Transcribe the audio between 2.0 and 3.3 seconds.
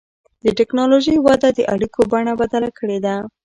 بڼه بدله کړې ده.